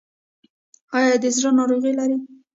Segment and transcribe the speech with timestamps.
[0.97, 2.17] ایا د زړه ناروغي لرئ؟